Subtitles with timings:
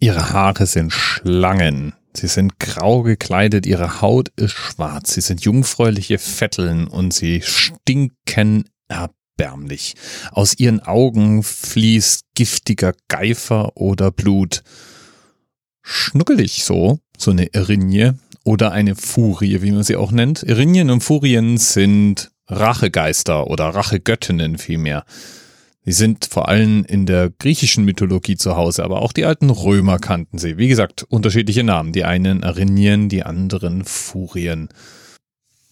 [0.00, 1.92] Ihre Haare sind Schlangen.
[2.14, 5.14] Sie sind grau gekleidet, ihre Haut ist schwarz.
[5.14, 9.94] Sie sind jungfräuliche Vetteln und sie stinken erbärmlich.
[10.30, 14.62] Aus ihren Augen fließt giftiger Geifer oder Blut.
[15.82, 20.42] Schnuckelig so, so eine Erinje oder eine Furie, wie man sie auch nennt.
[20.44, 25.04] Erinien und Furien sind Rachegeister oder Rachegöttinnen vielmehr.
[25.88, 29.98] Sie sind vor allem in der griechischen Mythologie zu Hause, aber auch die alten Römer
[29.98, 30.58] kannten sie.
[30.58, 31.94] Wie gesagt, unterschiedliche Namen.
[31.94, 34.68] Die einen Erinien, die anderen Furien.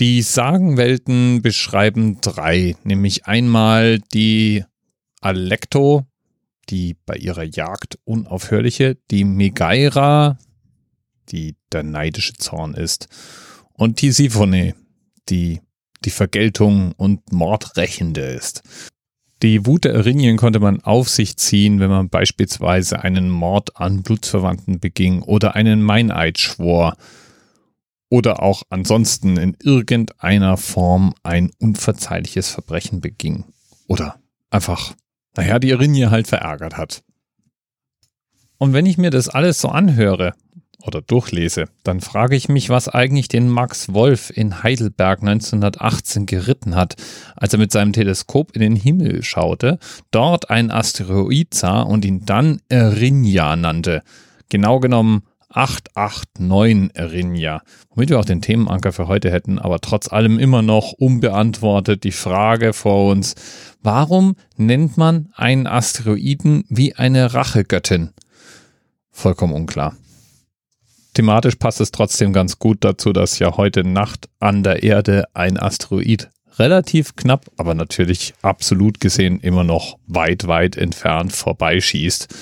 [0.00, 4.64] Die Sagenwelten beschreiben drei, nämlich einmal die
[5.20, 6.06] Alecto,
[6.70, 10.38] die bei ihrer Jagd unaufhörliche, die Megaira,
[11.28, 13.06] die der neidische Zorn ist,
[13.74, 14.74] und Tisiphone,
[15.28, 15.60] die
[16.04, 18.64] die Vergeltung und Mordrächende ist.
[19.42, 24.02] Die Wut der Erinien konnte man auf sich ziehen, wenn man beispielsweise einen Mord an
[24.02, 26.96] Blutsverwandten beging oder einen Meineid schwor
[28.10, 33.44] oder auch ansonsten in irgendeiner Form ein unverzeihliches Verbrechen beging
[33.86, 34.94] oder einfach,
[35.36, 37.02] naja, die Erinie halt verärgert hat.
[38.58, 40.34] Und wenn ich mir das alles so anhöre
[40.86, 46.74] oder durchlese, dann frage ich mich, was eigentlich den Max Wolf in Heidelberg 1918 geritten
[46.74, 46.96] hat,
[47.36, 49.78] als er mit seinem Teleskop in den Himmel schaute,
[50.10, 54.02] dort einen Asteroid sah und ihn dann Erinia nannte.
[54.48, 55.22] Genau genommen
[55.52, 60.92] 889 Erinia, womit wir auch den Themenanker für heute hätten, aber trotz allem immer noch
[60.92, 63.34] unbeantwortet die Frage vor uns,
[63.82, 68.10] warum nennt man einen Asteroiden wie eine Rachegöttin?
[69.10, 69.96] Vollkommen unklar.
[71.20, 75.58] Thematisch passt es trotzdem ganz gut dazu, dass ja heute Nacht an der Erde ein
[75.60, 82.34] Asteroid relativ knapp, aber natürlich absolut gesehen immer noch weit, weit entfernt vorbeischießt.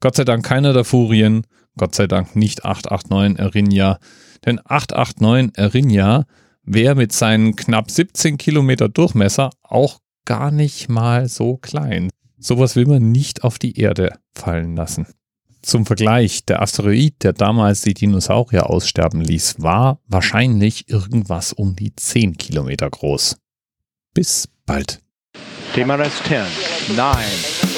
[0.00, 3.98] Gott sei Dank keiner der Furien, Gott sei Dank nicht 889 Erinia,
[4.46, 6.24] denn 889 Erinia
[6.62, 12.08] wäre mit seinen knapp 17 Kilometer Durchmesser auch gar nicht mal so klein.
[12.38, 15.06] Sowas will man nicht auf die Erde fallen lassen.
[15.62, 21.94] Zum Vergleich, der Asteroid, der damals die Dinosaurier aussterben ließ, war wahrscheinlich irgendwas um die
[21.94, 23.36] 10 Kilometer groß.
[24.14, 25.00] Bis bald.
[25.74, 27.16] TMRS 10, 9,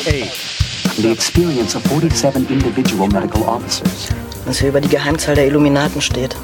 [0.07, 0.53] 8.
[0.97, 4.09] The experience of 47 individual medical officers.
[4.45, 6.37] Was hier über die Geheimzahl der Illuminaten steht.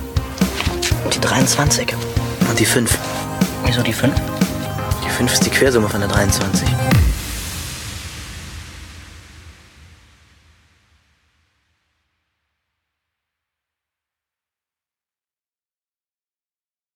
[1.04, 1.94] Und die 23.
[2.48, 2.98] Und die 5.
[3.64, 4.14] Wieso die 5?
[5.04, 6.68] Die 5 ist die Quersumme von der 23.